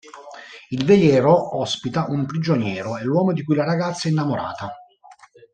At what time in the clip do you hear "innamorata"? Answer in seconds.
4.11-4.73